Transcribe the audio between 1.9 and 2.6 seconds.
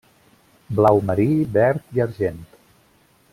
i argent.